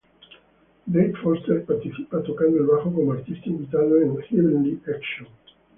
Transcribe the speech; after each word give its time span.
Dave 0.87 1.13
Foster 1.21 1.63
participa 1.63 2.23
tocando 2.23 2.57
el 2.57 2.65
bajo 2.65 2.91
como 2.91 3.13
artista 3.13 3.47
invitado 3.47 4.01
en 4.01 4.17
Heavenly 4.17 4.81
Action. 4.87 5.27